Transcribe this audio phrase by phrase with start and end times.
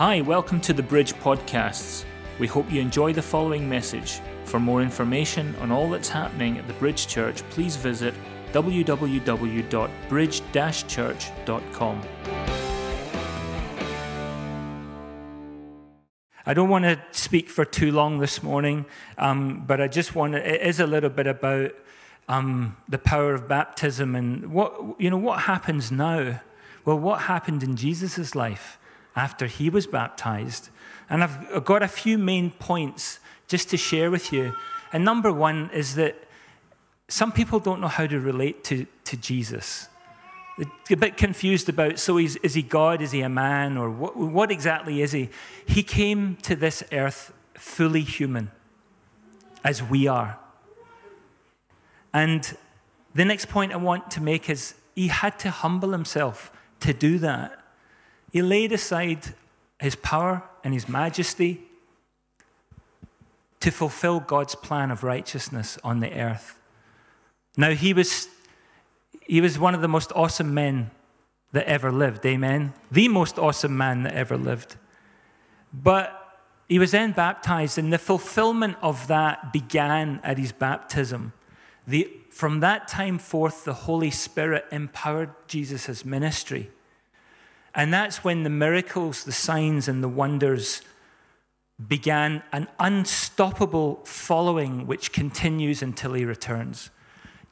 [0.00, 2.06] Hi, welcome to the Bridge Podcasts.
[2.38, 4.22] We hope you enjoy the following message.
[4.44, 8.14] For more information on all that's happening at the Bridge Church, please visit
[8.54, 10.42] www.bridge
[10.88, 12.02] church.com.
[16.46, 18.86] I don't want to speak for too long this morning,
[19.18, 21.72] um, but I just want to, it is a little bit about
[22.26, 26.40] um, the power of baptism and what, you know, what happens now.
[26.86, 28.78] Well, what happened in Jesus' life?
[29.20, 30.70] After he was baptized.
[31.10, 34.54] And I've got a few main points just to share with you.
[34.92, 36.16] And number one is that
[37.08, 39.88] some people don't know how to relate to, to Jesus.
[40.56, 43.02] They're a bit confused about so is he God?
[43.02, 43.76] Is he a man?
[43.76, 45.28] Or what, what exactly is he?
[45.66, 48.50] He came to this earth fully human,
[49.62, 50.38] as we are.
[52.14, 52.56] And
[53.14, 56.50] the next point I want to make is he had to humble himself
[56.80, 57.59] to do that.
[58.30, 59.34] He laid aside
[59.78, 61.62] his power and his majesty
[63.60, 66.58] to fulfill God's plan of righteousness on the earth.
[67.56, 68.28] Now, he was,
[69.26, 70.90] he was one of the most awesome men
[71.52, 72.72] that ever lived, amen?
[72.90, 74.76] The most awesome man that ever lived.
[75.72, 76.16] But
[76.68, 81.32] he was then baptized, and the fulfillment of that began at his baptism.
[81.86, 86.70] The, from that time forth, the Holy Spirit empowered Jesus' ministry.
[87.74, 90.82] And that's when the miracles, the signs, and the wonders
[91.88, 96.90] began an unstoppable following which continues until he returns.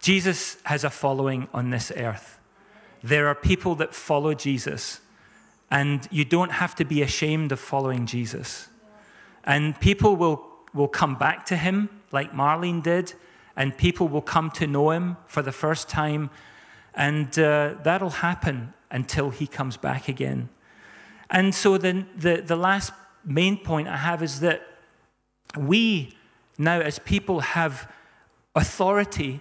[0.01, 2.41] Jesus has a following on this earth.
[3.03, 5.01] There are people that follow Jesus,
[5.71, 8.69] and you don't have to be ashamed of following Jesus.
[9.45, 13.15] And people will, will come back to him, like Marlene did,
[13.57, 16.31] and people will come to know him for the first time,
[16.95, 20.49] and uh, that'll happen until he comes back again.
[21.31, 22.93] And so the, the, the last
[23.25, 24.67] main point I have is that
[25.57, 26.17] we
[26.59, 27.91] now, as people, have
[28.57, 29.41] authority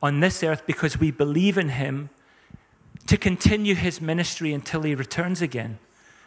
[0.00, 2.10] on this earth because we believe in him
[3.08, 5.78] to continue his ministry until he returns again.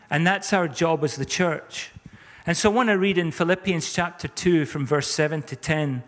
[0.09, 1.91] And that's our job as the church.
[2.45, 6.03] And so I want to read in Philippians chapter 2 from verse 7 to 10.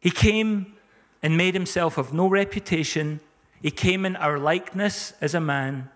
[0.00, 0.74] He came
[1.22, 3.20] and made himself of no reputation
[3.64, 5.88] he came in our likeness as a man.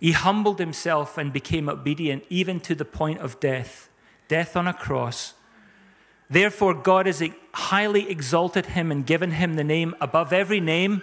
[0.00, 3.90] He humbled himself and became obedient even to the point of death,
[4.26, 5.34] death on a cross.
[6.30, 7.22] Therefore, God has
[7.52, 11.02] highly exalted him and given him the name above every name,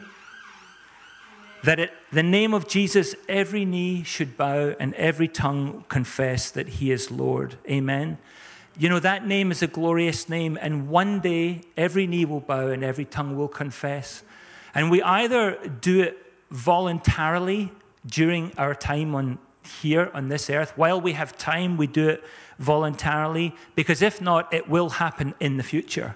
[1.64, 6.68] that at the name of Jesus, every knee should bow and every tongue confess that
[6.68, 7.58] he is Lord.
[7.70, 8.18] Amen.
[8.76, 12.70] You know, that name is a glorious name, and one day every knee will bow
[12.70, 14.24] and every tongue will confess.
[14.74, 16.18] And we either do it
[16.50, 17.72] voluntarily
[18.06, 19.40] during our time on
[19.82, 20.74] here on this earth.
[20.76, 22.24] While we have time, we do it
[22.58, 26.16] voluntarily, because if not, it will happen in the future.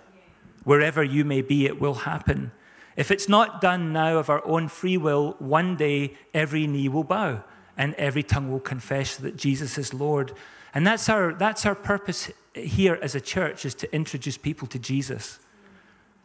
[0.63, 2.51] Wherever you may be, it will happen.
[2.95, 7.03] If it's not done now of our own free will, one day every knee will
[7.03, 7.43] bow
[7.77, 10.33] and every tongue will confess that Jesus is Lord.
[10.73, 14.79] And that's our, that's our purpose here as a church, is to introduce people to
[14.79, 15.39] Jesus.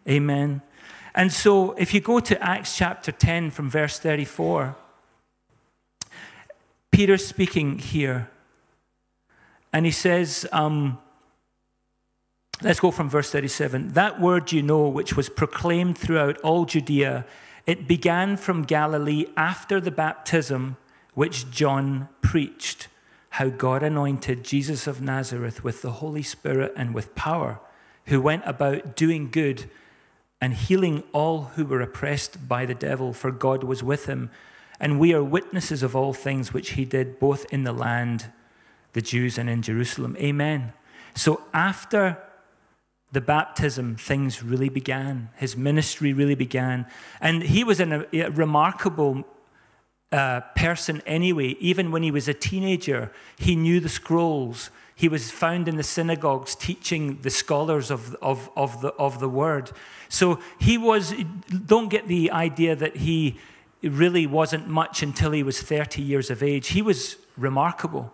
[0.08, 0.62] Amen.
[1.14, 4.76] And so, if you go to Acts chapter 10 from verse 34,
[6.90, 8.28] Peter's speaking here.
[9.72, 10.98] And he says, um,
[12.62, 13.90] let's go from verse 37.
[13.90, 17.24] That word you know, which was proclaimed throughout all Judea,
[17.66, 20.76] it began from Galilee after the baptism
[21.14, 22.88] which John preached,
[23.30, 27.60] how God anointed Jesus of Nazareth with the Holy Spirit and with power,
[28.06, 29.70] who went about doing good
[30.40, 34.30] and healing all who were oppressed by the devil, for God was with him.
[34.78, 38.32] And we are witnesses of all things which he did, both in the land,
[38.94, 40.16] the Jews, and in Jerusalem.
[40.18, 40.72] Amen.
[41.14, 42.18] So after
[43.12, 45.28] the baptism, things really began.
[45.36, 46.86] His ministry really began.
[47.20, 49.24] And he was a, remarkable
[50.12, 51.56] uh, person anyway.
[51.60, 54.70] Even when he was a teenager, he knew the scrolls.
[55.00, 59.30] He was found in the synagogues teaching the scholars of, of, of, the, of the
[59.30, 59.70] word.
[60.10, 61.14] So he was,
[61.64, 63.38] don't get the idea that he
[63.82, 66.68] really wasn't much until he was 30 years of age.
[66.68, 68.12] He was remarkable.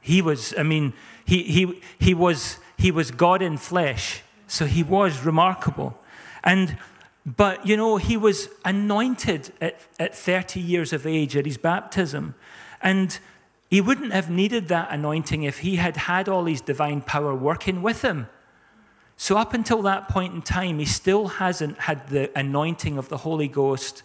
[0.00, 0.92] He was, I mean,
[1.24, 4.22] he, he, he, was, he was God in flesh.
[4.46, 5.98] So he was remarkable.
[6.44, 6.78] And
[7.26, 12.36] but, you know, he was anointed at, at 30 years of age at his baptism.
[12.80, 13.18] And
[13.72, 17.80] he wouldn't have needed that anointing if he had had all his divine power working
[17.80, 18.28] with him.
[19.16, 23.16] So, up until that point in time, he still hasn't had the anointing of the
[23.16, 24.02] Holy Ghost.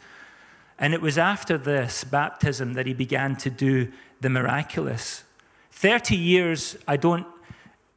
[0.80, 3.92] And it was after this baptism that he began to do
[4.22, 5.26] the miraculous.
[5.72, 7.28] 30 years, I don't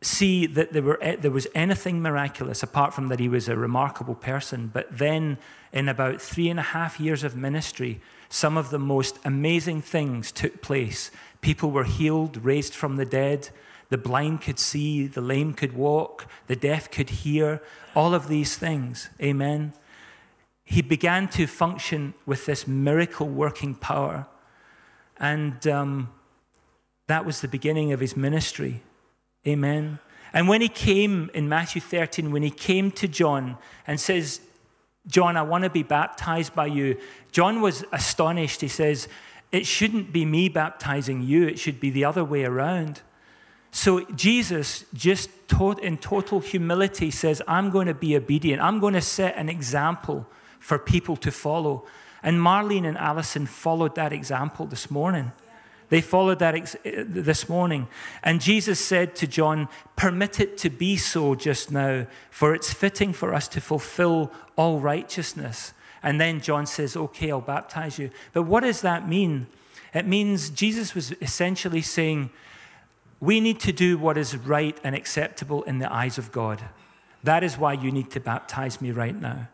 [0.03, 3.55] see that there, were, eh, there was anything miraculous apart from that he was a
[3.55, 4.73] remarkable person.
[4.73, 5.39] But then,
[5.73, 10.33] in about three and a half years of ministry, some of the most amazing things
[10.33, 11.11] took place.
[11.41, 13.51] People were healed, raised from the dead.
[13.89, 17.61] The blind could see, the lame could walk, the deaf could hear,
[17.95, 19.11] all of these things.
[19.21, 19.73] Amen.
[20.65, 24.27] He began to function with this miracle working power.
[25.19, 26.11] And um,
[27.09, 28.83] that was the beginning of his ministry.
[29.47, 29.99] Amen.
[30.33, 34.41] And when he came in Matthew 13, when he came to John and says,
[35.09, 36.97] John, I want to be baptized by you,
[37.33, 38.61] John was astonished.
[38.61, 39.09] He says,
[39.53, 43.03] It shouldn't be me baptizing you, it should be the other way around.
[43.73, 45.31] So Jesus, just
[45.83, 48.63] in total humility, says, I'm going to be obedient.
[48.63, 50.27] I'm going to set an example
[50.59, 51.87] for people to follow.
[52.23, 55.33] And Marlene and Allison followed that example this morning.
[55.89, 57.89] They followed that ex- uh, this morning.
[58.23, 63.13] And Jesus said to John, Permit it to be so just now, for it's fitting
[63.13, 65.73] for us to fulfill all righteousness.
[66.03, 68.11] And then John says, Okay, I'll baptize you.
[68.33, 69.47] But what does that mean?
[69.95, 72.31] It means Jesus was essentially saying,
[73.21, 76.63] We need to do what is right and acceptable in the eyes of God.
[77.23, 79.49] That is why you need to baptize me right now.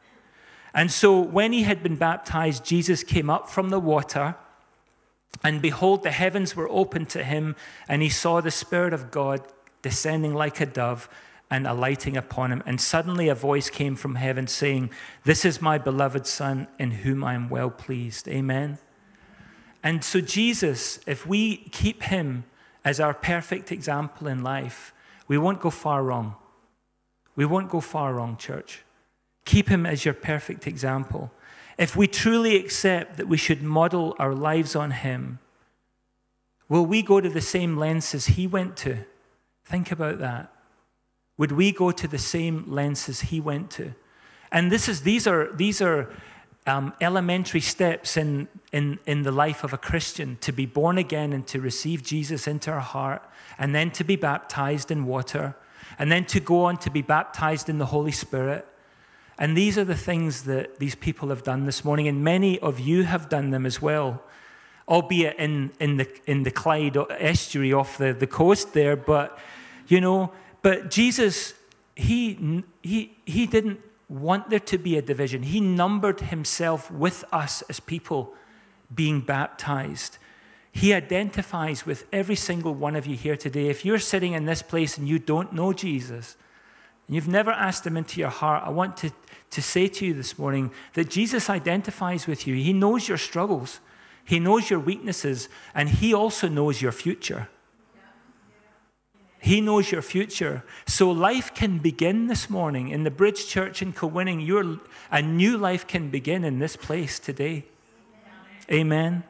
[0.73, 4.37] And so when he had been baptized, Jesus came up from the water.
[5.43, 7.57] And behold, the heavens were opened to him,
[7.89, 9.41] and he saw the Spirit of God
[9.83, 11.09] descending like a dove
[11.51, 12.63] and alighting upon him.
[12.67, 14.91] And suddenly a voice came from heaven saying,
[15.25, 18.29] This is my beloved Son, in whom I am well pleased.
[18.29, 18.79] Amen.
[19.83, 22.45] And so, Jesus, if we keep him
[22.85, 24.93] as our perfect example in life,
[25.29, 26.35] we won't go far wrong.
[27.37, 28.83] We won't go far wrong, church.
[29.45, 31.31] Keep him as your perfect example.
[31.79, 35.39] If we truly accept that we should model our lives on Him,
[36.69, 39.05] will we go to the same lenses He went to?
[39.65, 40.53] Think about that.
[41.38, 43.94] Would we go to the same lenses He went to?
[44.50, 46.11] And this is, these are, these are
[46.67, 51.33] um, elementary steps in, in, in the life of a Christian to be born again
[51.33, 53.23] and to receive Jesus into our heart,
[53.59, 55.55] and then to be baptized in water,
[55.99, 58.67] and then to go on to be baptized in the Holy Spirit
[59.38, 62.81] and these are the things that these people have done this morning, and many of
[62.81, 64.23] you have done them as well,
[64.88, 68.97] albeit in, in, the, in the Clyde estuary off the, the coast there.
[68.97, 69.38] But,
[69.88, 70.33] you know,
[70.67, 71.55] but Jesus,
[71.95, 73.79] he, he, he didn't
[74.09, 75.45] want there to be a division.
[75.45, 78.35] He numbered himself with us as people
[78.93, 80.19] being baptized.
[80.73, 83.69] He identifies with every single one of you here today.
[83.69, 86.37] If you're sitting in this place and you don't know Jesus,
[87.07, 89.12] and you've never asked him into your heart, I want to
[89.51, 92.57] to say to you this morning that Jesus identifies with you.
[92.57, 93.79] He knows your struggles,
[94.25, 97.49] He knows your weaknesses, and He also knows your future.
[99.47, 100.65] He knows your future.
[100.87, 104.45] So life can begin this morning in the Bridge Church in Kilwinning.
[104.45, 107.65] Your, a new life can begin in this place today.
[108.69, 109.23] Amen.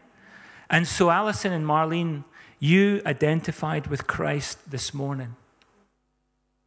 [0.70, 2.24] And so, Allison and Marlene,
[2.58, 5.36] you identified with Christ this morning.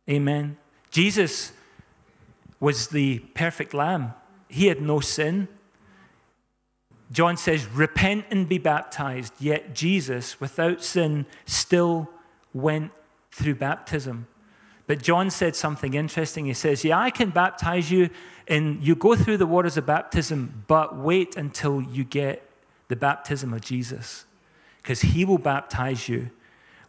[0.08, 0.56] Amen.
[0.92, 1.52] Jesus
[2.60, 4.14] was the perfect lamb.
[4.48, 5.48] He had no sin.
[7.12, 9.34] John says, Repent and be baptized.
[9.40, 12.12] Yet Jesus, without sin, still
[12.54, 12.92] went
[13.40, 14.28] through baptism.
[14.88, 16.46] But John said something interesting.
[16.46, 18.10] He says, Yeah, I can baptize you,
[18.48, 22.50] and you go through the waters of baptism, but wait until you get
[22.88, 24.26] the baptism of Jesus,
[24.78, 26.32] because he will baptize you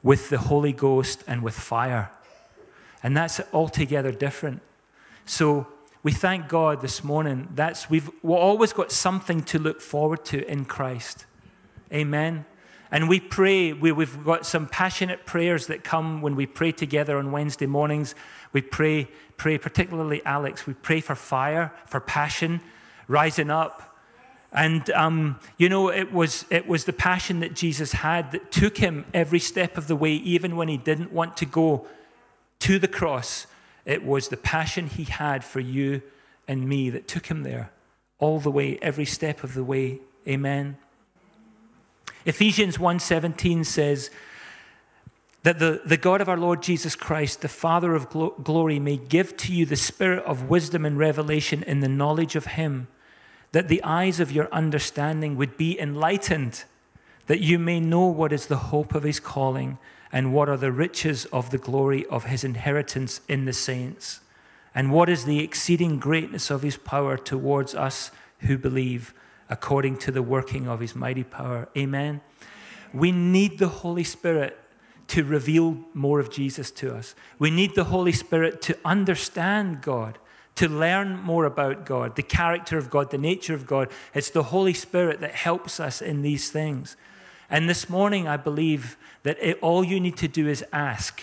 [0.03, 2.11] with the Holy Ghost and with fire.
[3.03, 4.63] And that's altogether different.
[5.27, 5.67] So
[6.03, 7.49] we thank God this morning.
[7.55, 11.27] That's we've, we've always got something to look forward to in Christ.
[11.93, 12.47] Amen.
[12.93, 17.19] And we pray, we, we've got some passionate prayers that come when we pray together
[17.19, 18.15] on Wednesday mornings.
[18.53, 22.61] We pray, pray, particularly Alex, we pray for fire, for passion,
[23.07, 23.97] rising up.
[24.53, 28.79] And um, you know, it was it was the passion that Jesus had that took
[28.79, 31.87] him every step of the way, even when he didn't want to go
[32.61, 33.47] to the cross.
[33.85, 36.03] It was the passion he had for you
[36.49, 37.71] and me that took him there
[38.19, 40.01] all the way, every step of the way.
[40.27, 40.77] Amen.
[42.25, 44.11] Ephesians 1:17 says
[45.43, 48.99] that the, the God of our Lord Jesus Christ, the Father of glo- glory, may
[48.99, 52.89] give to you the spirit of wisdom and revelation in the knowledge of him,
[53.53, 56.65] that the eyes of your understanding would be enlightened,
[57.27, 59.79] that you may know what is the hope of his calling
[60.13, 64.21] and what are the riches of the glory of his inheritance in the saints?
[64.75, 68.11] And what is the exceeding greatness of his power towards us
[68.41, 69.15] who believe,
[69.51, 71.69] according to the working of his mighty power?
[71.77, 72.23] Amen.
[72.95, 74.57] We need the Holy Spirit
[75.09, 77.15] to reveal more of Jesus to us.
[77.39, 80.19] We need the Holy Spirit to understand God,
[80.55, 83.91] to learn more about God, the character of God, the nature of God.
[84.15, 86.97] It's the Holy Spirit that helps us in these things.
[87.51, 91.21] And this morning, I believe that it, all you need to do is ask,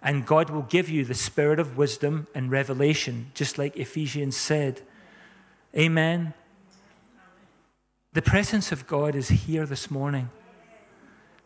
[0.00, 4.82] and God will give you the spirit of wisdom and revelation, just like Ephesians said.
[5.76, 6.32] Amen.
[8.16, 10.30] The presence of God is here this morning.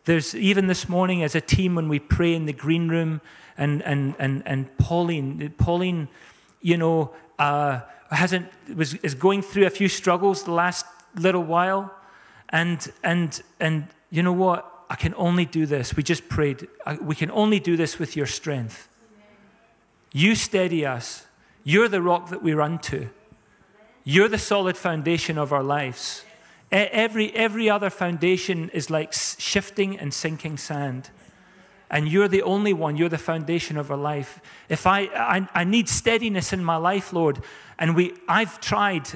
[0.05, 3.19] There's even this morning as a team when we pray in the green room,
[3.57, 6.07] and and and and Pauline, Pauline,
[6.61, 11.93] you know, uh, hasn't was is going through a few struggles the last little while,
[12.47, 14.85] and and and you know what?
[14.89, 15.97] I can only do this.
[15.97, 16.69] We just prayed.
[17.01, 18.87] We can only do this with your strength.
[20.13, 21.25] You steady us.
[21.65, 23.09] You're the rock that we run to.
[24.05, 26.23] You're the solid foundation of our lives.
[26.71, 31.09] Every, every other foundation is like shifting and sinking sand.
[31.89, 32.95] And you're the only one.
[32.95, 34.39] You're the foundation of our life.
[34.69, 37.43] If I, I, I need steadiness in my life, Lord,
[37.77, 39.09] and we, I've tried,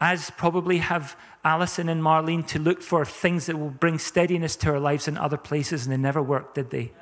[0.00, 4.70] as probably have Alison and Marlene, to look for things that will bring steadiness to
[4.70, 6.92] our lives in other places, and they never worked, did they?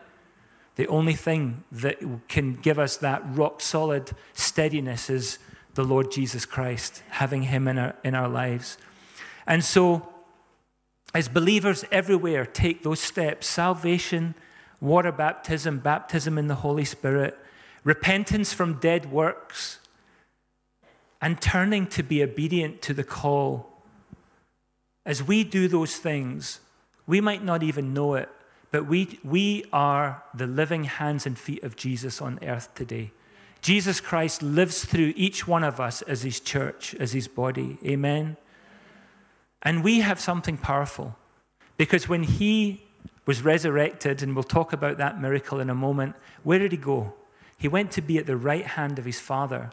[0.75, 5.39] The only thing that can give us that rock solid steadiness is
[5.75, 8.77] the Lord Jesus Christ, having Him in our, in our lives.
[9.47, 10.09] And so,
[11.15, 14.35] as believers everywhere take those steps salvation,
[14.81, 17.39] water baptism, baptism in the Holy Spirit,
[17.85, 19.79] repentance from dead works,
[21.21, 23.83] and turning to be obedient to the call.
[25.07, 26.61] As we do those things,
[27.07, 28.29] we might not even know it,
[28.71, 33.13] but we, we are the living hands and feet of Jesus on earth today.
[33.63, 37.79] Jesus Christ lives through each one of us as his church, as his body.
[37.85, 38.37] Amen.
[39.65, 41.17] And we have something powerful
[41.77, 42.85] because when he
[43.27, 47.15] was resurrected, and we'll talk about that miracle in a moment, where did he go?
[47.57, 49.71] He went to be at the right hand of his Father,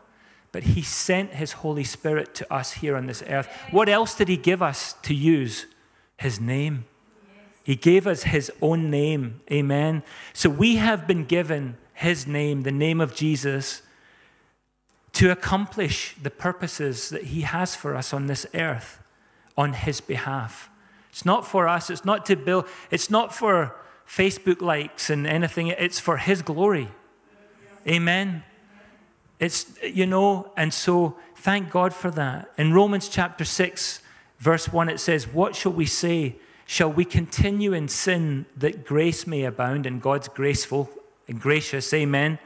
[0.54, 3.50] but he sent his Holy Spirit to us here on this earth.
[3.72, 5.66] What else did he give us to use?
[6.18, 6.86] His name.
[7.64, 9.42] He gave us his own name.
[9.52, 10.04] Amen.
[10.34, 13.82] So we have been given his name, the name of Jesus,
[15.14, 19.01] to accomplish the purposes that he has for us on this earth
[19.62, 20.72] on his behalf.
[21.12, 23.76] It's not for us, it's not to build, it's not for
[24.08, 26.90] Facebook likes and anything, it's for his glory.
[27.88, 28.44] Amen.
[29.40, 32.52] It's, you know, and so thank God for that.
[32.58, 34.02] In Romans chapter 6,
[34.40, 36.38] verse 1, it says, What shall we say?
[36.66, 40.90] Shall we continue in sin that grace may abound and God's graceful
[41.28, 41.94] and gracious?
[41.94, 42.40] Amen.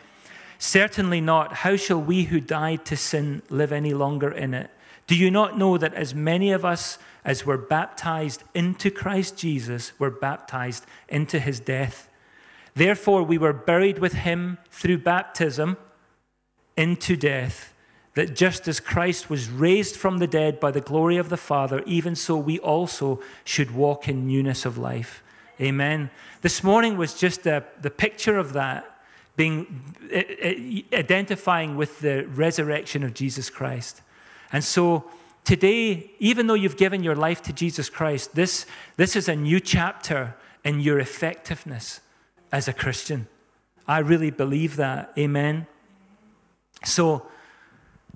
[0.57, 1.53] Certainly not.
[1.53, 4.69] How shall we who died to sin live any longer in it?
[5.07, 9.91] Do you not know that as many of us as were baptized into Christ Jesus
[9.99, 12.09] were baptized into his death?
[12.73, 15.77] Therefore, we were buried with him through baptism
[16.75, 17.73] into death,
[18.15, 21.83] that just as Christ was raised from the dead by the glory of the Father,
[21.85, 25.23] even so we also should walk in newness of life.
[25.61, 26.09] Amen.
[26.41, 28.85] This morning was just a, the picture of that,
[29.37, 29.81] being
[30.93, 34.01] identifying with the resurrection of Jesus Christ.
[34.55, 35.03] And so
[35.43, 39.59] today, even though you've given your life to Jesus Christ, this, this is a new
[39.59, 40.33] chapter
[40.63, 41.99] in your effectiveness
[42.53, 43.27] as a Christian.
[43.85, 45.11] I really believe that.
[45.17, 45.67] Amen.
[46.85, 47.27] So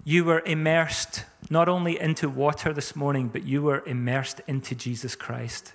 [0.06, 5.18] you were immersed not only into water this morning, but you were immersed into Jesus
[5.18, 5.74] Christ.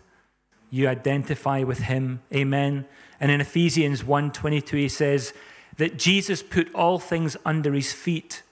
[0.70, 2.22] You identify with him.
[2.34, 2.86] Amen.
[3.20, 5.34] And in Ephesians 1:22 he says
[5.76, 8.42] that Jesus put all things under his feet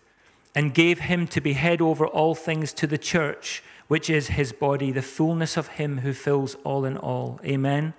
[0.55, 4.53] and gave him to be head over all things to the church, which is his
[4.53, 7.41] body, the fullness of him who fills all in all.
[7.45, 7.95] Amen.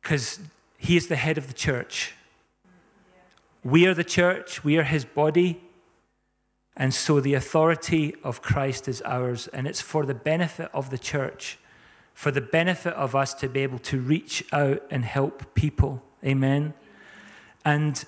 [0.00, 0.40] Because
[0.78, 2.14] he is the head of the church.
[3.64, 5.60] We are the church, we are his body.
[6.76, 10.98] And so the authority of Christ is ours, and it's for the benefit of the
[10.98, 11.58] church,
[12.14, 16.02] for the benefit of us to be able to reach out and help people.
[16.24, 16.72] Amen.
[17.64, 18.02] And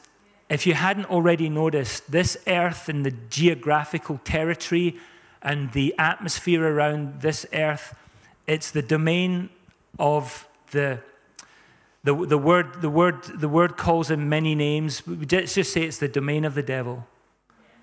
[0.48, 4.96] if you hadn't already noticed, this earth and the geographical territory
[5.42, 7.94] and the atmosphere around this earth,
[8.46, 9.50] it's the domain
[9.98, 11.00] of the
[12.04, 15.02] the, the, word, the, word, the word calls him many names.
[15.06, 17.06] Let's just say it's the domain of the devil,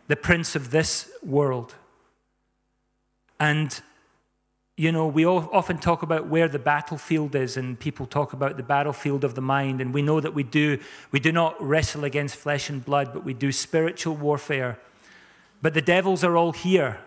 [0.08, 1.74] the prince of this world.
[3.40, 3.82] And
[4.82, 8.64] you know, we often talk about where the battlefield is, and people talk about the
[8.64, 9.80] battlefield of the mind.
[9.80, 10.80] And we know that we do,
[11.12, 14.80] we do not wrestle against flesh and blood, but we do spiritual warfare.
[15.62, 16.98] But the devils are all here.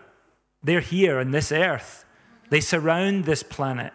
[0.63, 2.05] They're here on this earth,
[2.49, 3.91] they surround this planet.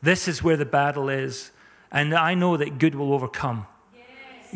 [0.00, 1.50] This is where the battle is.
[1.90, 3.66] And I know that good will overcome.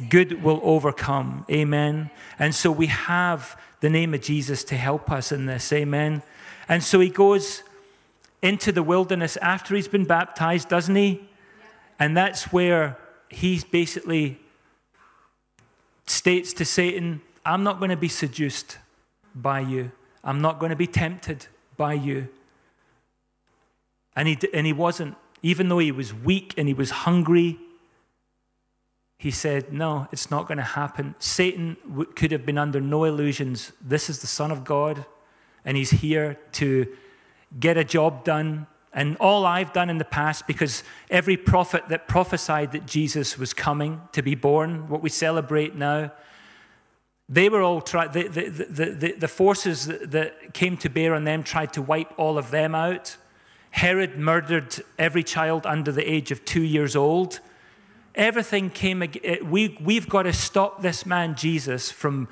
[0.09, 1.47] Good will overcome.
[1.50, 2.12] Amen.
[2.38, 5.73] And so we have the name of Jesus to help us in this.
[5.73, 6.23] Amen.
[6.69, 7.64] And so he goes
[8.42, 11.28] into the wilderness after he's been baptized, doesn't he?
[11.99, 14.38] And that's where he basically
[16.06, 18.78] states to Satan, I'm not going to be seduced
[19.34, 19.92] by you.
[20.25, 21.46] I'm not going to be tempted
[21.76, 22.28] by you.
[24.14, 27.58] And he, and he wasn't, even though he was weak and he was hungry,
[29.16, 31.14] he said, No, it's not going to happen.
[31.18, 31.76] Satan
[32.16, 33.72] could have been under no illusions.
[33.80, 35.04] This is the Son of God,
[35.64, 36.88] and he's here to
[37.59, 38.66] get a job done.
[38.92, 43.54] And all I've done in the past, because every prophet that prophesied that Jesus was
[43.54, 46.12] coming to be born, what we celebrate now,
[47.28, 51.42] they were all trying, the, the, the, the, forces that came to bear on them
[51.42, 53.16] tried to wipe all of them out.
[53.71, 57.40] Herod murdered every child under the age of two years old.
[58.14, 62.28] Everything came, eh, we, we've got to stop this man, Jesus, from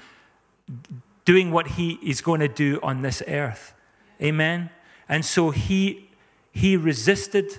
[1.24, 3.72] doing what he is going to do on this earth.
[4.20, 4.68] Amen?
[5.10, 6.08] And so he,
[6.52, 7.58] he resisted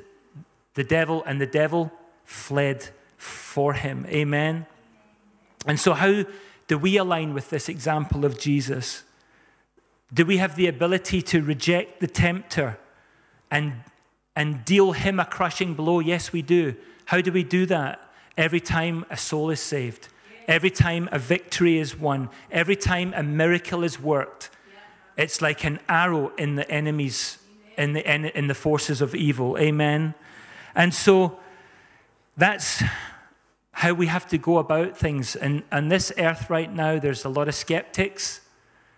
[0.73, 1.91] the devil, and the devil
[2.23, 4.05] fled for him.
[4.07, 4.65] Amen?
[5.67, 6.23] And so, how
[6.67, 9.03] do we align with this example of Jesus?
[10.13, 12.79] Do we have the ability to reject the tempter
[13.51, 13.73] and,
[14.35, 15.99] and deal him a crushing blow?
[15.99, 16.73] Yes, we do.
[17.05, 17.99] How do we do that?
[18.37, 20.07] Every time a soul is saved,
[20.47, 24.49] every time a victory is won, every time a miracle is worked,
[25.17, 27.37] it's like an arrow in the enemy's,
[27.81, 29.57] in the, in the forces of evil.
[29.57, 30.13] Amen.
[30.75, 31.39] And so
[32.37, 32.83] that's
[33.71, 35.35] how we have to go about things.
[35.35, 38.41] And on this earth right now, there's a lot of skeptics,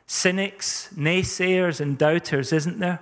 [0.08, 3.00] cynics, naysayers, and doubters, isn't there?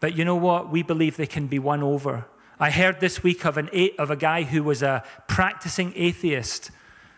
[0.00, 0.70] But you know what?
[0.70, 2.26] We believe they can be won over.
[2.58, 3.68] I heard this week of, an,
[3.98, 6.70] of a guy who was a practicing atheist,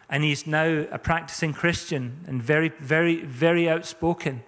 [0.08, 4.42] and he's now a practicing Christian and very, very, very outspoken.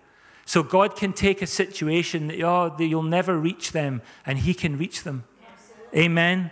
[0.48, 4.78] So God can take a situation that, oh, you'll never reach them, and He can
[4.78, 5.24] reach them.
[5.46, 6.00] Absolutely.
[6.00, 6.50] Amen.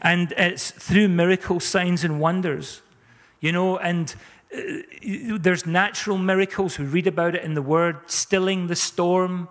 [0.00, 2.80] And it's through miracles, signs, and wonders.
[3.40, 4.14] You know, and
[4.56, 6.78] uh, there's natural miracles.
[6.78, 9.48] We read about it in the Word, stilling the storm.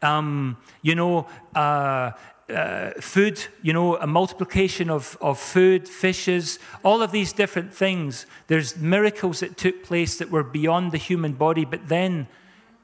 [0.00, 2.12] Um, you know, uh,
[2.48, 8.26] uh, food, you know, a multiplication of, of food, fishes, all of these different things.
[8.46, 12.28] There's miracles that took place that were beyond the human body, but then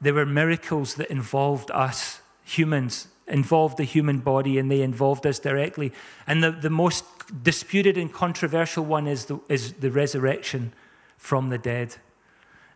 [0.01, 5.39] there were miracles that involved us, humans, involved the human body and they involved us
[5.39, 5.93] directly.
[6.27, 7.05] And the, the most
[7.43, 10.73] disputed and controversial one is the, is the resurrection
[11.17, 11.97] from the dead.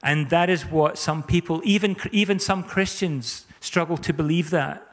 [0.03, 4.87] And that is what some people, even, even some Christians, struggle to believe that.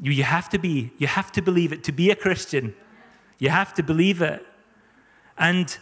[0.00, 2.74] You, you have to be, you have to believe it to be a Christian.
[3.38, 4.44] You have to believe it.
[5.38, 5.76] And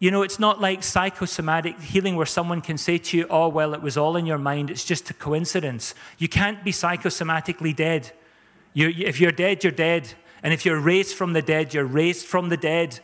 [0.00, 3.74] you know, it's not like psychosomatic healing where someone can say to you, oh, well,
[3.74, 5.94] it was all in your mind, it's just a coincidence.
[6.16, 8.10] You can't be psychosomatically dead.
[8.72, 10.14] You, if you're dead, you're dead.
[10.42, 13.00] And if you're raised from the dead, you're raised from the dead.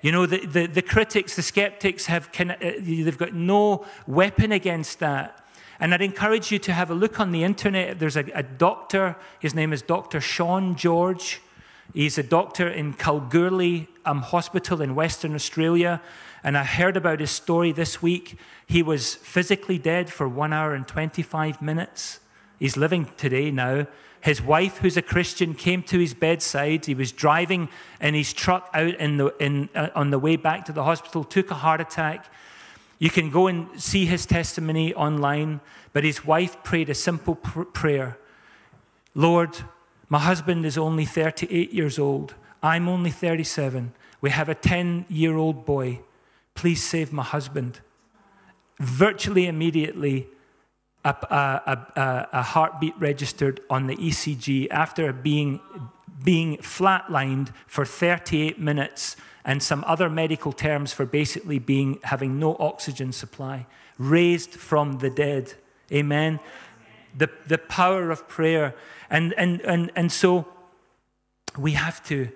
[0.00, 4.98] You know, the, the, the critics, the skeptics have, uh, they've got no weapon against
[5.00, 5.46] that.
[5.78, 7.98] And I'd encourage you to have a look on the internet.
[7.98, 10.22] There's a, a doctor, his name is Dr.
[10.22, 11.42] Sean George.
[11.92, 16.00] He's a doctor in Kalgoorlie um, Hospital in Western Australia.
[16.42, 18.38] And I heard about his story this week.
[18.66, 22.20] He was physically dead for one hour and 25 minutes.
[22.58, 23.86] He's living today now.
[24.22, 26.84] His wife, who's a Christian, came to his bedside.
[26.84, 27.68] He was driving
[28.00, 31.24] in his truck out in the, in, uh, on the way back to the hospital,
[31.24, 32.26] took a heart attack.
[32.98, 35.60] You can go and see his testimony online,
[35.94, 38.18] but his wife prayed a simple pr- prayer
[39.14, 39.56] Lord,
[40.08, 42.34] my husband is only 38 years old.
[42.62, 43.92] I'm only 37.
[44.20, 46.00] We have a 10 year old boy.
[46.54, 47.80] Please save my husband.
[48.78, 50.28] Virtually immediately,
[51.04, 55.60] a, a, a, a heartbeat registered on the ECG after being,
[56.22, 62.56] being flatlined for 38 minutes and some other medical terms for basically being having no
[62.58, 63.66] oxygen supply,
[63.98, 65.54] raised from the dead.
[65.90, 66.40] Amen.
[67.16, 68.74] The, the power of prayer.
[69.08, 70.46] And, and, and, and so
[71.58, 72.28] we have to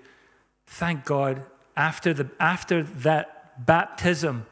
[0.65, 1.43] thank God
[1.77, 4.45] after, the, after that baptism,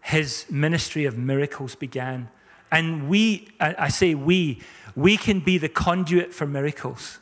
[0.00, 2.28] his ministry of miracles began.
[2.70, 4.60] And we, I say we,
[4.96, 7.18] we can be the conduit for miracles.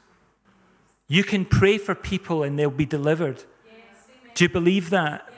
[1.08, 3.44] You can pray for people and they'll be delivered.
[3.66, 3.76] Yes,
[4.34, 5.28] Do you believe that?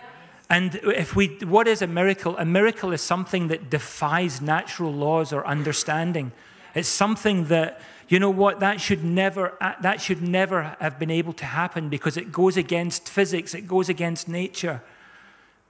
[0.49, 2.37] And if we, what is a miracle?
[2.37, 6.33] A miracle is something that defies natural laws or understanding.
[6.75, 8.61] It's something that you know what?
[8.61, 13.09] That should never, that should never have been able to happen because it goes against
[13.09, 14.83] physics, it goes against nature.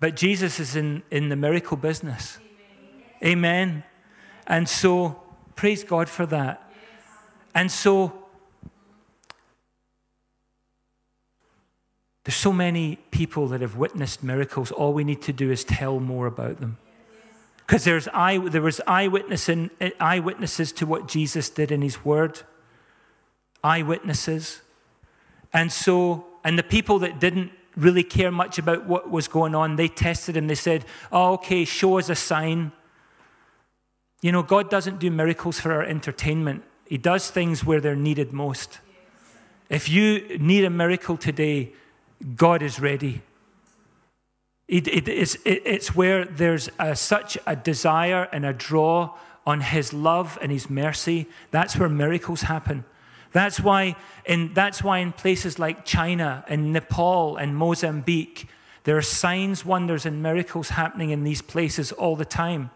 [0.04, 2.36] But Jesus is in, in the miracle business.
[3.22, 3.38] Amen.
[3.38, 3.84] Amen.
[4.46, 5.22] And so,
[5.56, 6.70] praise God for that.
[7.54, 8.12] And so,
[12.22, 14.70] there's so many people that have witnessed miracles.
[14.70, 16.76] All we need to do is tell more about them.
[17.56, 22.42] Because there's eye, there was eyewitnessing, eyewitnesses to what Jesus did in his word.
[23.62, 24.60] Eyewitnesses.
[25.50, 29.76] And so, and the people that didn't really care much about what was going on,
[29.76, 30.46] they tested him.
[30.46, 32.72] They said, Oh, okay, show us a sign.
[34.22, 38.32] You know, God doesn't do miracles for our entertainment, He does things where they're needed
[38.32, 38.78] most.
[39.70, 41.72] If you need a miracle today,
[42.36, 43.22] God is ready.
[44.68, 49.14] It, it, it's, it, it's where there's a, such a desire and a draw
[49.46, 51.26] on His love and His mercy.
[51.50, 52.84] That's where miracles happen.
[53.34, 58.48] That's why in, that's why in places like China and Nepal and Mozambique,
[58.84, 62.70] there are signs, wonders, and miracles happening in these places all the time.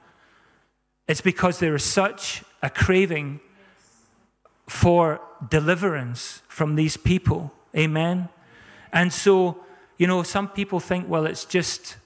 [1.06, 3.40] It's because there is such a craving
[4.66, 7.52] for deliverance from these people.
[7.76, 8.28] Amen.
[8.92, 9.64] And so,
[9.96, 11.96] you know, some people think, well, it's just,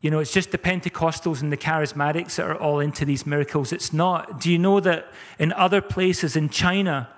[0.00, 3.72] you know, it's just the Pentecostals and the charismatics that are all into these miracles.
[3.72, 4.40] It's not.
[4.40, 5.08] Do you know that
[5.38, 7.08] in other places, in China,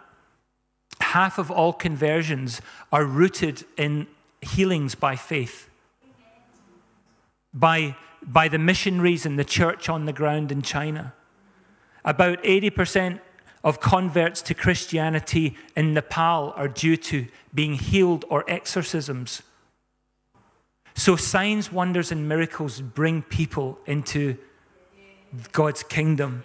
[1.01, 4.07] half of all conversions are rooted in
[4.40, 5.69] healings by faith?
[7.53, 11.12] By, by the missionaries and the church on the ground in China.
[12.03, 13.21] About 80%
[13.62, 19.43] of converts to Christianity in Nepal are due to being healed or exorcisms.
[20.94, 24.37] So, signs, wonders, and miracles bring people into
[25.53, 26.44] God's kingdom.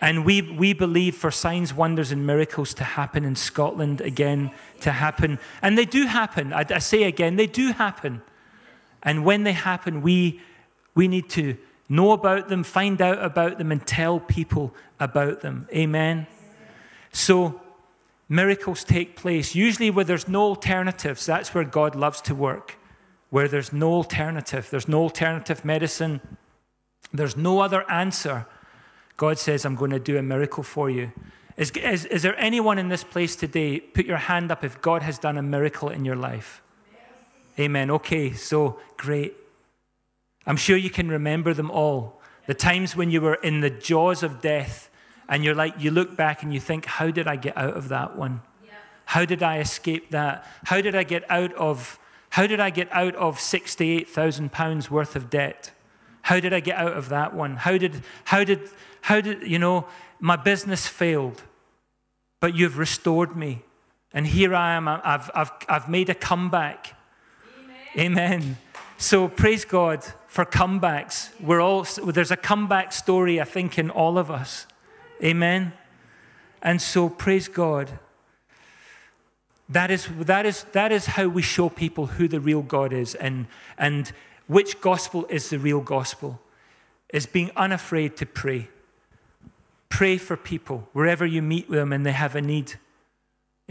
[0.00, 4.92] And we, we believe for signs, wonders, and miracles to happen in Scotland again, to
[4.92, 5.38] happen.
[5.60, 6.52] And they do happen.
[6.52, 8.22] I, I say again, they do happen.
[9.02, 10.40] And when they happen, we,
[10.94, 11.56] we need to
[11.88, 15.68] know about them, find out about them, and tell people about them.
[15.72, 16.26] Amen.
[17.12, 17.60] So,
[18.28, 21.26] miracles take place, usually where there's no alternatives.
[21.26, 22.76] That's where God loves to work,
[23.30, 24.68] where there's no alternative.
[24.70, 26.20] There's no alternative medicine,
[27.12, 28.46] there's no other answer.
[29.16, 31.10] God says, I'm going to do a miracle for you.
[31.56, 33.80] Is, is, is there anyone in this place today?
[33.80, 36.62] Put your hand up if God has done a miracle in your life.
[37.58, 37.90] Amen.
[37.90, 39.34] Okay, so great.
[40.46, 42.20] I'm sure you can remember them all.
[42.46, 44.88] The times when you were in the jaws of death
[45.28, 47.88] and you're like, you look back and you think, how did I get out of
[47.88, 48.40] that one?
[48.64, 48.70] Yeah.
[49.06, 50.46] How did I escape that?
[50.64, 51.98] How did I get out of,
[52.30, 55.72] how did I get out of 68,000 pounds worth of debt?
[56.22, 57.56] How did I get out of that one?
[57.56, 58.60] How did, how did,
[59.00, 59.86] how did, you know,
[60.20, 61.42] my business failed,
[62.40, 63.62] but you've restored me.
[64.12, 66.94] And here I am, I've, I've, I've made a comeback.
[67.96, 68.18] Amen.
[68.18, 68.56] Amen.
[68.96, 71.30] So praise God for comebacks.
[71.40, 74.66] We're all, there's a comeback story, I think, in all of us.
[75.22, 75.72] Amen.
[76.62, 77.98] And so praise God.
[79.68, 83.14] That is, that, is, that is how we show people who the real God is
[83.14, 84.10] and, and
[84.46, 86.40] which gospel is the real gospel.
[87.12, 88.68] Is being unafraid to pray.
[89.88, 92.74] Pray for people wherever you meet them and they have a need.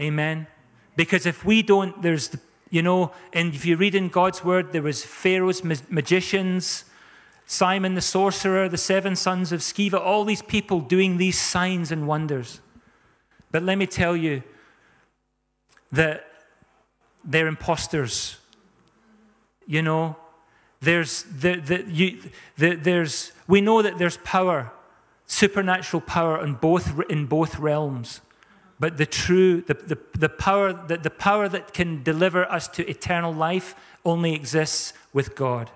[0.00, 0.48] Amen.
[0.96, 4.72] Because if we don't, there's the, you know, and if you read in God's word,
[4.72, 6.84] there was Pharaoh's magicians,
[7.46, 12.06] Simon the sorcerer, the seven sons of Sceva, all these people doing these signs and
[12.06, 12.60] wonders.
[13.50, 14.42] But let me tell you
[15.92, 16.26] that
[17.24, 18.36] they're imposters.
[19.66, 20.16] You know,
[20.80, 22.22] there's the, the, you,
[22.56, 24.72] the, there's, we know that there's power,
[25.26, 28.20] supernatural power in both, in both realms.
[28.80, 32.88] But the true, the, the, the, power, the, the power that can deliver us to
[32.88, 33.74] eternal life
[34.04, 35.70] only exists with God.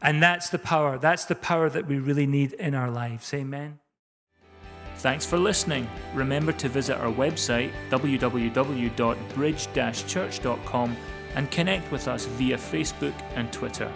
[0.00, 0.96] And that's the power.
[0.96, 3.34] That's the power that we really need in our lives.
[3.34, 3.80] Amen.
[4.98, 5.88] Thanks for listening.
[6.12, 9.68] Remember to visit our website, www.bridge
[10.06, 10.96] church.com,
[11.36, 13.92] and connect with us via Facebook and Twitter.